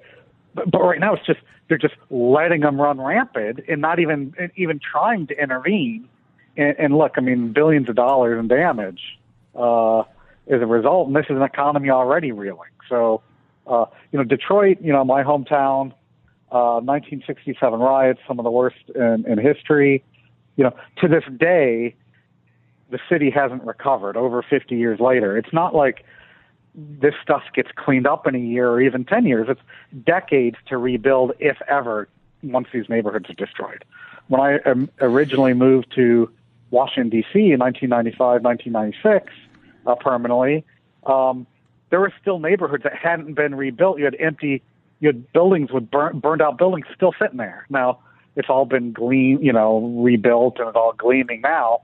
[0.53, 4.35] but, but right now it's just they're just letting them run rampant and not even
[4.57, 6.09] even trying to intervene.
[6.57, 9.17] And, and look, I mean, billions of dollars in damage
[9.55, 12.71] uh, as a result, and this is an economy already reeling.
[12.89, 13.21] So,
[13.65, 15.93] uh, you know, Detroit, you know, my hometown,
[16.51, 20.03] uh, 1967 riots, some of the worst in, in history.
[20.57, 21.95] You know, to this day,
[22.89, 25.37] the city hasn't recovered over 50 years later.
[25.37, 26.05] It's not like
[26.75, 29.47] this stuff gets cleaned up in a year or even 10 years.
[29.49, 29.61] It's
[30.05, 32.07] decades to rebuild, if ever,
[32.43, 33.83] once these neighborhoods are destroyed.
[34.27, 36.31] When I um, originally moved to
[36.71, 37.51] Washington, D.C.
[37.51, 39.33] in 1995, 1996,
[39.85, 40.63] uh, permanently,
[41.05, 41.47] um,
[41.89, 43.97] there were still neighborhoods that hadn't been rebuilt.
[43.97, 44.61] You had empty,
[44.99, 47.65] you had buildings with burn, burned out buildings still sitting there.
[47.69, 47.99] Now,
[48.35, 51.81] it's all been gleam, you know, rebuilt and it's all gleaming now.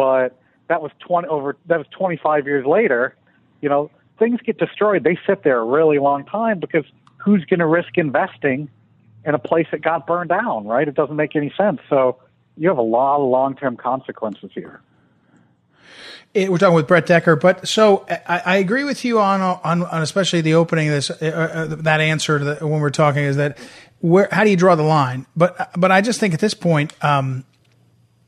[0.00, 3.14] But that was 20 over, that was 25 years later.
[3.60, 5.04] You know, things get destroyed.
[5.04, 6.86] They sit there a really long time because
[7.18, 8.70] who's going to risk investing
[9.26, 10.88] in a place that got burned down, right?
[10.88, 11.80] It doesn't make any sense.
[11.90, 12.16] So
[12.56, 14.80] you have a lot of long term consequences here.
[16.32, 19.82] It, we're talking with Brett Decker, but so I, I, agree with you on, on,
[19.82, 23.58] on especially the opening this uh, that answer when we're talking is that
[23.98, 25.26] where how do you draw the line?
[25.36, 27.44] But but I just think at this point, um,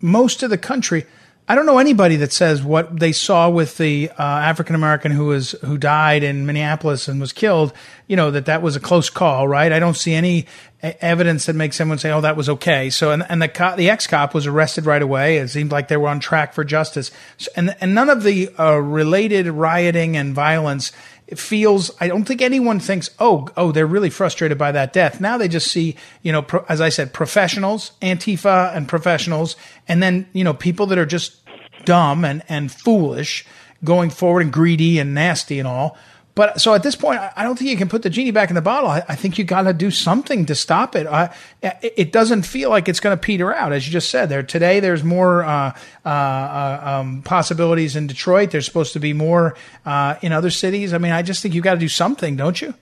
[0.03, 1.07] most of the country
[1.53, 5.27] I don't know anybody that says what they saw with the uh, African American who
[5.27, 7.75] was who died in Minneapolis and was killed.
[8.07, 9.71] You know that that was a close call, right?
[9.71, 10.47] I don't see any
[10.83, 14.07] evidence that makes someone say, "Oh, that was okay." So, and, and the the ex
[14.07, 15.37] cop was arrested right away.
[15.37, 18.49] It seemed like they were on track for justice, so, and and none of the
[18.59, 20.91] uh, related rioting and violence
[21.37, 25.21] feels I don't think anyone thinks oh oh they're really frustrated by that death.
[25.21, 29.57] Now they just see you know pro, as I said professionals, Antifa and professionals,
[29.88, 31.41] and then you know people that are just
[31.85, 33.45] dumb and and foolish
[33.85, 35.97] going forward and greedy and nasty and all.
[36.35, 38.55] But so at this point, I don't think you can put the genie back in
[38.55, 38.88] the bottle.
[38.88, 41.07] I, I think you got to do something to stop it.
[41.07, 44.31] I, it doesn't feel like it's going to peter out, as you just said.
[44.31, 48.51] There today, there's more uh, uh, um, possibilities in Detroit.
[48.51, 50.95] There's supposed to be more uh, in other cities.
[50.95, 52.73] I mean, I just think you got to do something, don't you?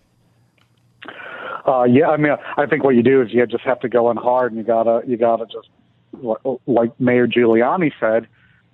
[1.66, 4.12] Uh, yeah, I mean, I think what you do is you just have to go
[4.12, 5.68] in hard, and you gotta you gotta just
[6.66, 8.26] like Mayor Giuliani said,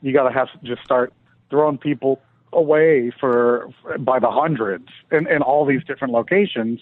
[0.02, 1.12] you gotta have to just start
[1.50, 2.20] throwing people
[2.52, 6.80] away for by the hundreds in, in all these different locations,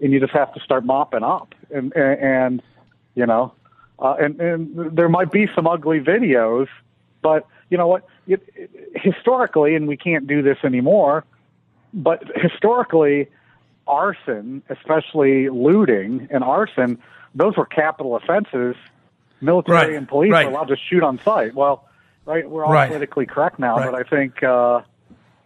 [0.00, 1.54] and you just have to start mopping up.
[1.70, 2.62] And and, and
[3.14, 3.52] you know,
[3.98, 6.68] uh, and and there might be some ugly videos,
[7.22, 8.06] but you know what?
[8.26, 11.24] It, it, historically, and we can't do this anymore.
[11.92, 13.28] But historically,
[13.86, 16.98] arson, especially looting and arson,
[17.34, 18.76] those were capital offenses.
[19.40, 19.94] Military right.
[19.94, 20.46] and police right.
[20.46, 21.54] were allowed to shoot on sight.
[21.54, 21.86] Well,
[22.26, 22.88] right, we're all right.
[22.88, 24.82] politically correct now, but I think uh,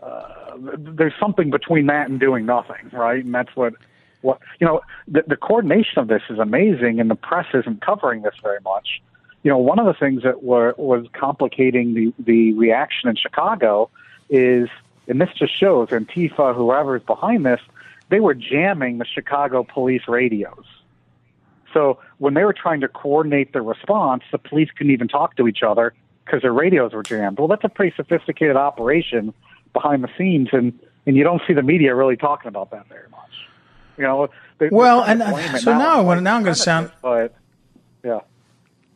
[0.02, 3.24] uh, there's something between that and doing nothing, right?
[3.24, 3.74] And that's what
[4.20, 4.80] what you know.
[5.06, 9.02] The, the coordination of this is amazing, and the press isn't covering this very much.
[9.42, 13.90] You know, one of the things that were, was complicating the the reaction in Chicago
[14.28, 14.68] is,
[15.06, 17.60] and this just shows Antifa, whoever's behind this,
[18.08, 20.64] they were jamming the Chicago police radios.
[21.72, 25.46] So when they were trying to coordinate the response, the police couldn't even talk to
[25.46, 25.92] each other
[26.28, 27.38] because their radios were jammed.
[27.38, 29.32] Well, that's a pretty sophisticated operation
[29.72, 33.08] behind the scenes, and and you don't see the media really talking about that very
[33.10, 33.20] much.
[33.96, 35.20] You know, they, well, and
[35.60, 37.34] so now, now, now I'm going to sound, but
[38.04, 38.20] yeah,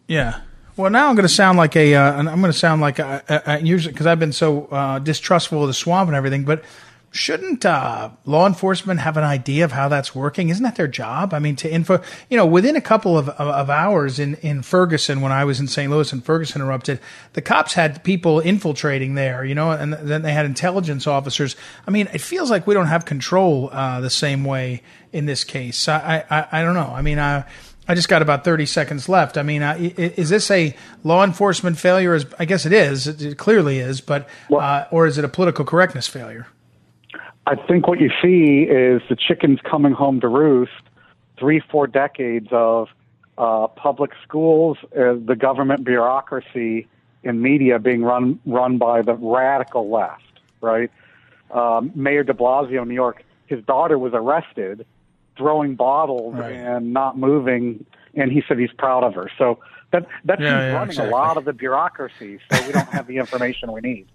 [0.07, 0.41] yeah.
[0.77, 3.23] Well, now I'm going to sound like a, uh, I'm going to sound like a,
[3.29, 6.45] a, a usually because I've been so uh, distrustful of the swamp and everything.
[6.45, 6.65] But
[7.13, 10.49] shouldn't uh, law enforcement have an idea of how that's working?
[10.49, 11.35] Isn't that their job?
[11.35, 14.63] I mean, to info, you know, within a couple of, of, of hours in, in
[14.63, 15.91] Ferguson, when I was in St.
[15.91, 17.01] Louis and Ferguson erupted,
[17.35, 21.55] the cops had people infiltrating there, you know, and then they had intelligence officers.
[21.87, 25.45] I mean, it feels like we don't have control uh, the same way in this
[25.45, 25.89] case.
[25.89, 26.93] I, I, I don't know.
[26.95, 27.45] I mean, I,
[27.87, 29.37] I just got about 30 seconds left.
[29.37, 32.19] I mean, uh, is this a law enforcement failure?
[32.39, 33.07] I guess it is.
[33.07, 36.47] It clearly is, but, uh, or is it a political correctness failure?
[37.47, 40.73] I think what you see is the chickens coming home to roost.
[41.39, 42.89] Three, four decades of
[43.37, 46.87] uh, public schools, uh, the government bureaucracy,
[47.25, 50.23] and media being run run by the radical left.
[50.61, 50.91] Right,
[51.51, 54.87] um, Mayor De Blasio, in New York, his daughter was arrested
[55.37, 56.53] throwing bottles right.
[56.53, 59.31] and not moving, and he said he's proud of her.
[59.39, 59.59] So
[59.93, 61.11] that that's yeah, yeah, running exactly.
[61.11, 62.39] a lot of the bureaucracy.
[62.51, 64.07] So we don't have the information we need.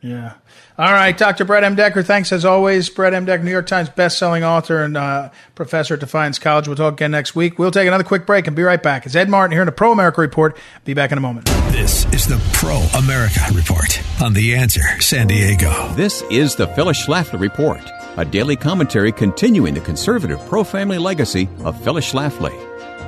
[0.00, 0.34] Yeah.
[0.78, 1.44] All right, Dr.
[1.44, 1.74] Brett M.
[1.74, 2.88] Decker, thanks as always.
[2.88, 3.24] Brett M.
[3.24, 6.68] Decker, New York Times best-selling author and uh, professor at Defiance College.
[6.68, 7.58] We'll talk again next week.
[7.58, 9.06] We'll take another quick break and be right back.
[9.06, 10.56] It's Ed Martin here in the Pro America Report.
[10.84, 11.46] Be back in a moment.
[11.72, 15.92] This is the Pro America Report on The Answer San Diego.
[15.94, 17.82] This is the Phyllis Schlafly Report,
[18.16, 22.56] a daily commentary continuing the conservative pro-family legacy of Phyllis Schlafly.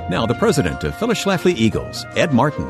[0.09, 2.69] Now, the president of Phyllis Schlafly Eagles, Ed Martin.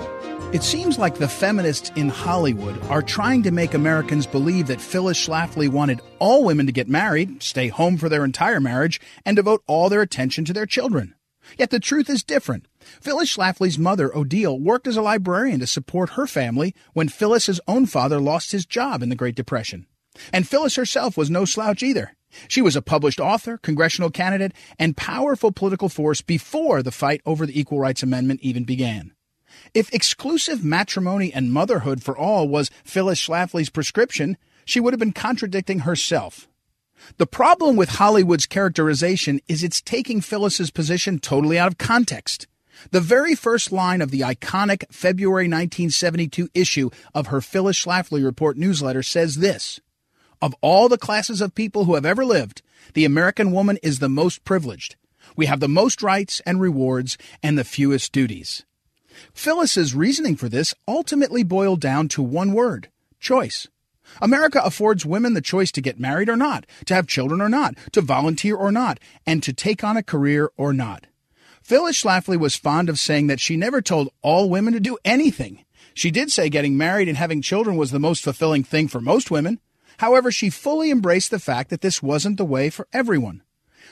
[0.54, 5.26] It seems like the feminists in Hollywood are trying to make Americans believe that Phyllis
[5.26, 9.64] Schlafly wanted all women to get married, stay home for their entire marriage, and devote
[9.66, 11.16] all their attention to their children.
[11.58, 12.66] Yet the truth is different.
[12.82, 17.86] Phyllis Schlafly's mother, Odile, worked as a librarian to support her family when Phyllis's own
[17.86, 19.88] father lost his job in the Great Depression.
[20.34, 22.18] And Phyllis herself was no slouch either.
[22.50, 27.46] She was a published author, congressional candidate, and powerful political force before the fight over
[27.46, 29.14] the Equal Rights Amendment even began.
[29.74, 35.14] If exclusive matrimony and motherhood for all was Phyllis Schlafly's prescription, she would have been
[35.14, 36.50] contradicting herself.
[37.18, 42.48] The problem with Hollywood's characterization is it's taking Phyllis's position totally out of context.
[42.92, 48.58] The very first line of the iconic February 1972 issue of her Phyllis Schlafly Report
[48.58, 49.80] newsletter says this
[50.42, 52.62] Of all the classes of people who have ever lived,
[52.94, 54.98] the American woman is the most privileged.
[55.38, 58.66] We have the most rights and rewards and the fewest duties.
[59.34, 63.68] Phyllis's reasoning for this ultimately boiled down to one word choice.
[64.22, 67.76] America affords women the choice to get married or not, to have children or not,
[67.94, 71.08] to volunteer or not, and to take on a career or not.
[71.62, 75.64] Phyllis Schlafly was fond of saying that she never told all women to do anything.
[75.94, 79.32] She did say getting married and having children was the most fulfilling thing for most
[79.32, 79.60] women.
[80.00, 83.44] However, she fully embraced the fact that this wasn't the way for everyone.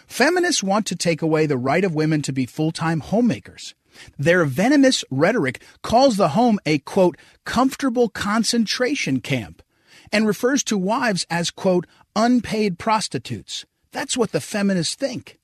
[0.08, 3.76] Feminists want to take away the right of women to be full-time homemakers.
[4.18, 9.62] Their venomous rhetoric calls the home a, quote, comfortable concentration camp
[10.12, 11.86] and refers to wives as, quote,
[12.16, 13.66] unpaid prostitutes.
[13.92, 15.40] That's what the feminists think.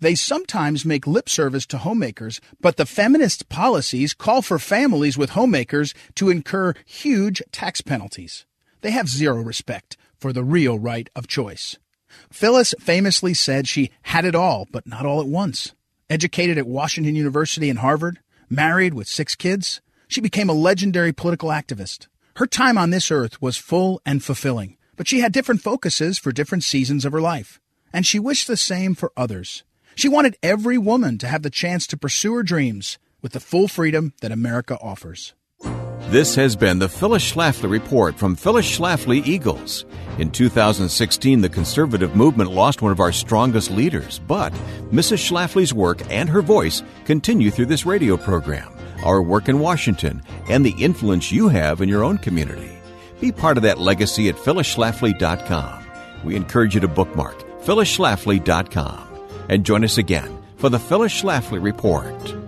[0.00, 5.30] They sometimes make lip service to homemakers, but the feminist policies call for families with
[5.30, 8.44] homemakers to incur huge tax penalties.
[8.80, 11.78] They have zero respect for the real right of choice.
[12.30, 15.74] Phyllis famously said she had it all, but not all at once.
[16.10, 21.50] Educated at Washington University and Harvard, married with six kids, she became a legendary political
[21.50, 22.06] activist.
[22.36, 26.32] Her time on this earth was full and fulfilling, but she had different focuses for
[26.32, 27.60] different seasons of her life.
[27.92, 29.64] And she wished the same for others.
[29.96, 33.68] She wanted every woman to have the chance to pursue her dreams with the full
[33.68, 35.34] freedom that America offers.
[36.10, 39.84] This has been the Phyllis Schlafly Report from Phyllis Schlafly Eagles.
[40.16, 44.54] In 2016, the conservative movement lost one of our strongest leaders, but
[44.90, 45.18] Mrs.
[45.18, 48.72] Schlafly's work and her voice continue through this radio program,
[49.04, 52.72] our work in Washington, and the influence you have in your own community.
[53.20, 55.84] Be part of that legacy at phyllisschlafly.com.
[56.24, 62.47] We encourage you to bookmark phyllisschlafly.com and join us again for the Phyllis Schlafly Report.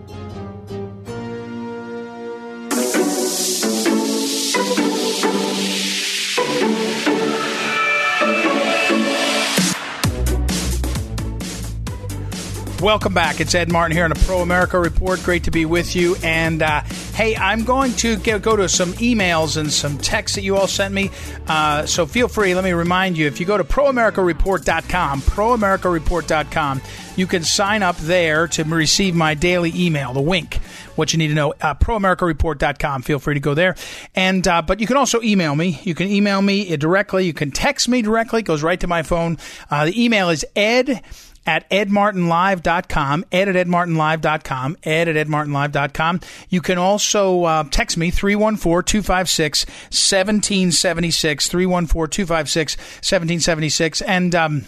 [12.80, 13.40] Welcome back.
[13.40, 15.22] It's Ed Martin here on the Pro America Report.
[15.22, 16.16] Great to be with you.
[16.22, 16.80] And uh,
[17.12, 20.94] hey, I'm going to go to some emails and some texts that you all sent
[20.94, 21.10] me.
[21.46, 22.54] Uh, so feel free.
[22.54, 26.80] Let me remind you if you go to proamericareport.com, proamericareport.com,
[27.16, 30.56] you can sign up there to receive my daily email, the wink.
[30.96, 33.02] What you need to know, uh, proamericareport.com.
[33.02, 33.74] Feel free to go there.
[34.14, 35.80] And, uh, but you can also email me.
[35.82, 37.26] You can email me directly.
[37.26, 38.40] You can text me directly.
[38.40, 39.36] It goes right to my phone.
[39.70, 41.02] Uh, the email is ed
[41.46, 46.20] at edmartinlive.com, ed at edmartinlive.com, ed at edmartinlive.com.
[46.48, 54.02] You can also uh, text me 314-256 1776, 314-256 1776.
[54.02, 54.64] And, um,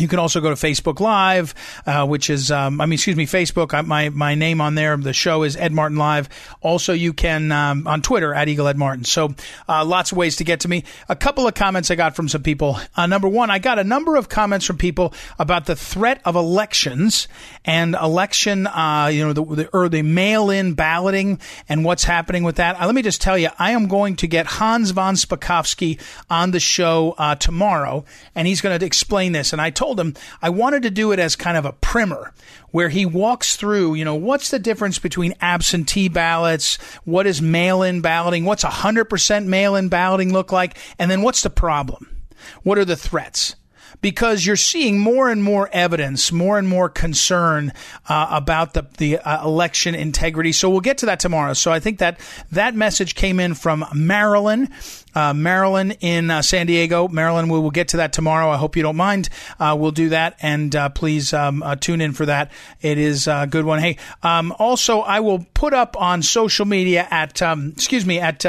[0.00, 1.54] you can also go to Facebook Live,
[1.86, 3.74] uh, which is, um, I mean, excuse me, Facebook.
[3.74, 4.96] Uh, my my name on there.
[4.96, 6.28] The show is Ed Martin Live.
[6.62, 9.04] Also, you can um, on Twitter at Eagle Ed Martin.
[9.04, 9.34] So,
[9.68, 10.84] uh, lots of ways to get to me.
[11.08, 12.78] A couple of comments I got from some people.
[12.96, 16.36] Uh, number one, I got a number of comments from people about the threat of
[16.36, 17.28] elections
[17.64, 22.56] and election, uh, you know, the, the or the mail-in balloting and what's happening with
[22.56, 22.80] that.
[22.80, 26.52] Uh, let me just tell you, I am going to get Hans von Spakovsky on
[26.52, 29.52] the show tomorrow, and he's going to explain this.
[29.52, 32.32] And I told told him I wanted to do it as kind of a primer
[32.70, 36.76] where he walks through, you know, what's the difference between absentee ballots?
[37.04, 38.44] What is mail in balloting?
[38.44, 40.78] What's 100% mail in balloting look like?
[41.00, 42.22] And then what's the problem?
[42.62, 43.56] What are the threats?
[44.02, 47.72] because you're seeing more and more evidence, more and more concern
[48.08, 50.52] uh, about the the uh, election integrity.
[50.52, 51.52] So we'll get to that tomorrow.
[51.52, 52.18] So I think that
[52.52, 54.70] that message came in from Marilyn.
[55.14, 57.08] Uh, Marilyn in uh, San Diego.
[57.08, 58.50] Marilyn, we will get to that tomorrow.
[58.50, 59.28] I hope you don't mind.
[59.58, 62.52] Uh, we'll do that, and uh, please um, uh, tune in for that.
[62.80, 63.80] It is a good one.
[63.80, 68.44] Hey, um, also, I will put up on social media at, um, excuse me, at.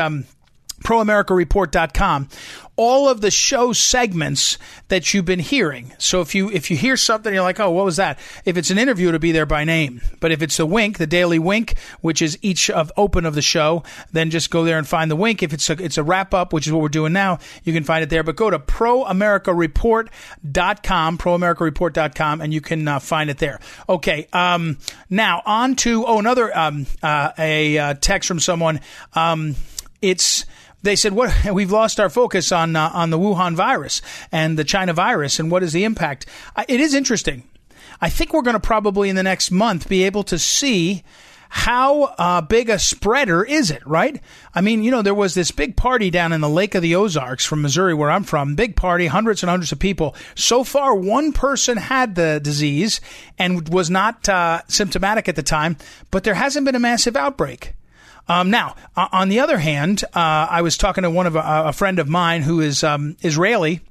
[0.83, 2.27] Proamericareport.com
[2.81, 4.57] all of the show segments
[4.87, 5.93] that you've been hearing.
[5.99, 8.71] So if you if you hear something you're like, "Oh, what was that?" If it's
[8.71, 10.01] an interview it'll be there by name.
[10.19, 13.43] But if it's the wink, the daily wink, which is each of open of the
[13.43, 15.43] show, then just go there and find the wink.
[15.43, 17.83] If it's a it's a wrap up, which is what we're doing now, you can
[17.83, 18.23] find it there.
[18.23, 23.59] But go to proamericareport.com, proamericareport.com and you can uh, find it there.
[23.87, 24.27] Okay.
[24.33, 28.79] Um, now on to oh another um, uh, a uh, text from someone
[29.13, 29.55] um,
[30.01, 30.45] it's
[30.83, 31.33] they said, "What?
[31.53, 34.01] We've lost our focus on uh, on the Wuhan virus
[34.31, 36.25] and the China virus, and what is the impact?"
[36.67, 37.43] It is interesting.
[37.99, 41.03] I think we're going to probably in the next month be able to see
[41.53, 44.21] how uh, big a spreader is it, right?
[44.55, 46.95] I mean, you know, there was this big party down in the Lake of the
[46.95, 48.55] Ozarks from Missouri, where I'm from.
[48.55, 50.15] Big party, hundreds and hundreds of people.
[50.33, 53.01] So far, one person had the disease
[53.37, 55.75] and was not uh, symptomatic at the time,
[56.09, 57.73] but there hasn't been a massive outbreak.
[58.31, 61.41] Um, now, uh, on the other hand, uh, I was talking to one of a,
[61.41, 63.81] a friend of mine who is um, Israeli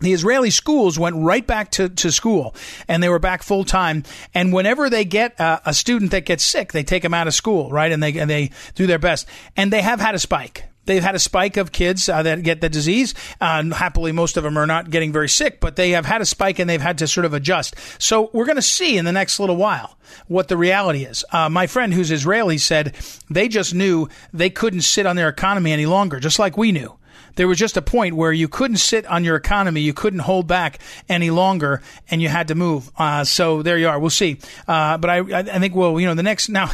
[0.00, 2.54] the Israeli schools went right back to, to school
[2.88, 4.04] and they were back full time.
[4.32, 7.34] And whenever they get uh, a student that gets sick, they take them out of
[7.34, 7.92] school, right?
[7.92, 9.26] And they, and they do their best.
[9.58, 10.64] And they have had a spike.
[10.86, 13.14] They've had a spike of kids uh, that get the disease.
[13.40, 16.26] Uh, happily, most of them are not getting very sick, but they have had a
[16.26, 17.76] spike and they've had to sort of adjust.
[17.98, 21.24] So we're going to see in the next little while what the reality is.
[21.30, 22.94] Uh, my friend who's Israeli said
[23.28, 26.96] they just knew they couldn't sit on their economy any longer, just like we knew
[27.36, 30.46] there was just a point where you couldn't sit on your economy, you couldn't hold
[30.46, 30.78] back
[31.08, 32.90] any longer, and you had to move.
[32.96, 33.98] Uh, so there you are.
[33.98, 34.38] We'll see.
[34.66, 36.70] Uh, but I, I think we'll, you know, the next now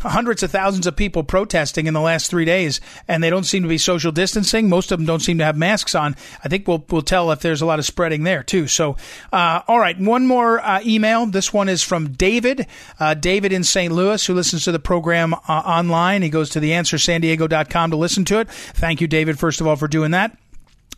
[0.00, 3.62] hundreds of thousands of people protesting in the last three days, and they don't seem
[3.62, 4.68] to be social distancing.
[4.68, 6.16] Most of them don't seem to have masks on.
[6.44, 8.66] I think we'll we'll tell if there's a lot of spreading there too.
[8.66, 8.96] So,
[9.32, 11.26] uh, all right, one more uh, email.
[11.26, 12.66] This one is from David.
[12.98, 13.92] Uh, David in St.
[13.92, 16.22] Louis, who listens to the program uh, online.
[16.22, 18.50] He goes to theanswersandiego.com to listen to it.
[18.50, 20.36] Thank you, David, first of all, for doing that.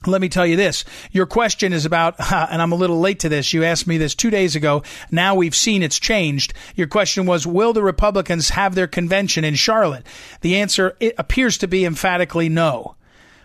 [0.06, 0.84] Let me tell you this.
[1.10, 3.52] Your question is about, and I'm a little late to this.
[3.52, 4.82] You asked me this two days ago.
[5.10, 6.54] Now we've seen it's changed.
[6.76, 10.06] Your question was, will the Republicans have their convention in Charlotte?
[10.40, 12.96] The answer appears to be emphatically no.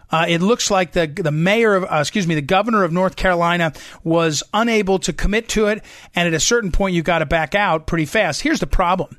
[0.09, 3.17] Uh, it looks like the the mayor of uh, excuse me the governor of North
[3.17, 5.83] Carolina was unable to commit to it,
[6.15, 8.41] and at a certain point you got to back out pretty fast.
[8.41, 9.17] Here's the problem: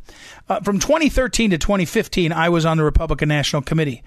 [0.49, 4.03] uh, from 2013 to 2015, I was on the Republican National Committee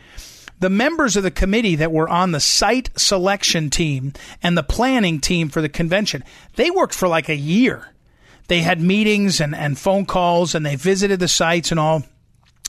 [0.62, 5.20] the members of the committee that were on the site selection team and the planning
[5.20, 6.24] team for the convention,
[6.56, 7.90] they worked for like a year.
[8.48, 12.04] They had meetings and, and phone calls and they visited the sites and all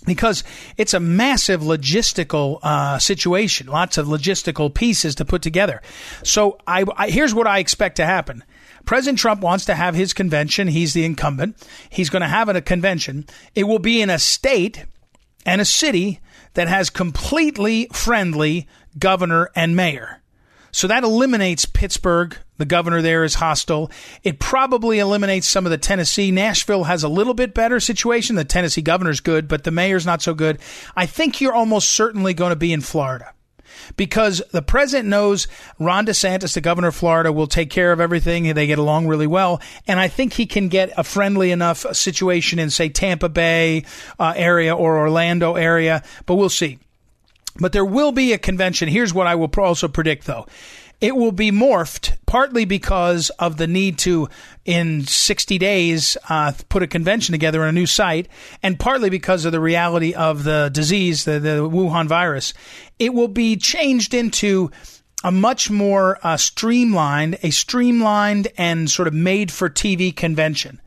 [0.07, 0.43] because
[0.78, 5.82] it's a massive logistical uh, situation, lots of logistical pieces to put together.
[6.24, 8.43] So I, I, here's what I expect to happen.
[8.86, 10.66] President Trump wants to have his convention.
[10.66, 11.57] He's the incumbent.
[11.90, 13.26] He's going to have a convention.
[13.55, 14.86] It will be in a state
[15.45, 16.20] and a city
[16.55, 18.66] that has completely friendly
[18.98, 20.20] governor and mayor.
[20.70, 22.36] So that eliminates Pittsburgh.
[22.57, 23.90] The governor there is hostile.
[24.22, 26.30] It probably eliminates some of the Tennessee.
[26.30, 28.36] Nashville has a little bit better situation.
[28.36, 30.59] The Tennessee governor's good, but the mayor's not so good.
[30.96, 33.34] I think you're almost certainly going to be in Florida
[33.97, 38.53] because the president knows Ron DeSantis, the governor of Florida, will take care of everything.
[38.55, 39.61] They get along really well.
[39.87, 43.85] And I think he can get a friendly enough situation in, say, Tampa Bay
[44.18, 46.78] uh, area or Orlando area, but we'll see.
[47.61, 48.89] But there will be a convention.
[48.89, 50.47] Here's what I will also predict, though
[51.03, 54.28] it will be morphed partly because of the need to,
[54.64, 58.28] in 60 days, uh, put a convention together on a new site,
[58.62, 62.55] and partly because of the reality of the disease, the, the Wuhan virus.
[63.00, 64.70] It will be changed into
[65.24, 70.80] a much more uh, streamlined, a streamlined and sort of made for TV convention.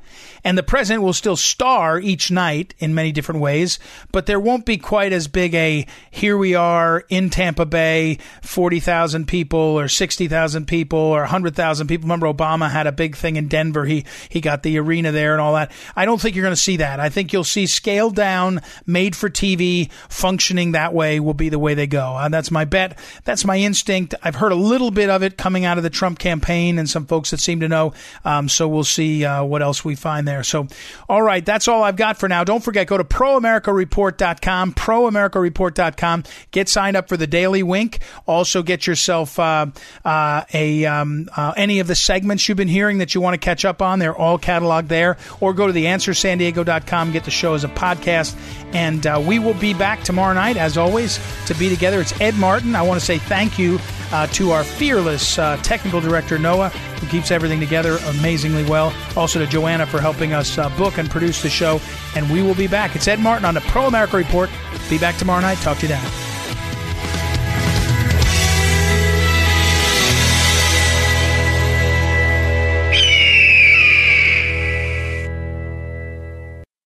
[0.43, 3.79] And the president will still star each night in many different ways,
[4.11, 9.27] but there won't be quite as big a here we are in Tampa Bay, 40,000
[9.27, 12.05] people or 60,000 people or 100,000 people.
[12.05, 13.85] Remember Obama had a big thing in Denver.
[13.85, 15.71] He, he got the arena there and all that.
[15.95, 16.99] I don't think you're going to see that.
[16.99, 21.59] I think you'll see scaled down, made for TV, functioning that way will be the
[21.59, 22.17] way they go.
[22.17, 22.97] And that's my bet.
[23.23, 24.15] That's my instinct.
[24.23, 27.05] I've heard a little bit of it coming out of the Trump campaign and some
[27.05, 27.93] folks that seem to know.
[28.23, 30.43] Um, so we'll see uh, what else we find there.
[30.43, 30.67] So,
[31.09, 32.43] all right, that's all I've got for now.
[32.43, 36.23] Don't forget, go to proamericareport.com, proamericareport.com.
[36.51, 37.99] Get signed up for the Daily Wink.
[38.27, 39.67] Also, get yourself uh,
[40.03, 43.43] uh, a um, uh, any of the segments you've been hearing that you want to
[43.43, 43.99] catch up on.
[43.99, 45.17] They're all cataloged there.
[45.39, 48.35] Or go to theanswersandiego.com, get the show as a podcast.
[48.73, 51.99] And uh, we will be back tomorrow night, as always, to be together.
[51.99, 52.75] It's Ed Martin.
[52.75, 53.79] I want to say thank you
[54.15, 58.93] uh, to our fearless uh, technical director, Noah, who keeps everything together amazingly well.
[59.17, 61.81] Also to Joanna for helping us uh, book and produce the show.
[62.15, 62.95] And we will be back.
[62.95, 64.49] It's Ed Martin on the Pro America Report.
[64.89, 65.57] Be back tomorrow night.
[65.57, 66.34] Talk to you then.